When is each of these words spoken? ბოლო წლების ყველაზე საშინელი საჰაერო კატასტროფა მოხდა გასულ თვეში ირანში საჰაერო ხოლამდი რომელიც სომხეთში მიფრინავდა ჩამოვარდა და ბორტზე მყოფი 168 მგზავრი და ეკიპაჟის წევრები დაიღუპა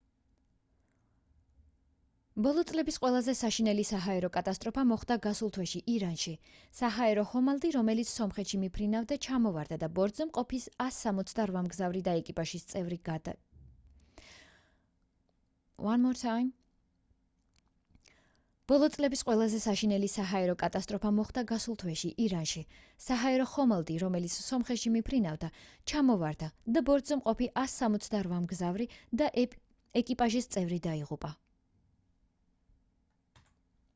ბოლო 2.45 2.61
წლების 2.69 2.95
ყველაზე 3.01 3.33
საშინელი 3.37 3.83
საჰაერო 3.87 4.29
კატასტროფა 4.35 4.83
მოხდა 4.91 5.15
გასულ 5.23 5.49
თვეში 5.55 5.79
ირანში 5.95 6.31
საჰაერო 6.77 7.25
ხოლამდი 7.31 7.69
რომელიც 7.75 8.13
სომხეთში 8.19 8.59
მიფრინავდა 8.61 9.17
ჩამოვარდა 9.25 9.77
და 9.83 9.89
ბორტზე 9.97 10.25
მყოფი 10.29 10.59
168 10.85 11.59
მგზავრი 11.65 12.01
და 12.03 12.15
ეკიპაჟის 12.21 12.71
წევრები 30.55 30.79
დაიღუპა 30.87 31.33